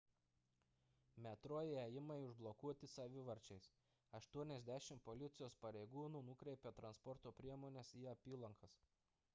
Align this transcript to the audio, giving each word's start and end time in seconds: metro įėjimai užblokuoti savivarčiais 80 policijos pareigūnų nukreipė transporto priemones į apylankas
metro 1.25 1.59
įėjimai 1.73 2.15
užblokuoti 2.29 2.89
savivarčiais 2.93 3.67
80 4.21 4.99
policijos 5.11 5.59
pareigūnų 5.67 6.25
nukreipė 6.33 6.75
transporto 6.81 7.37
priemones 7.43 7.95
į 8.03 8.05
apylankas 8.17 8.77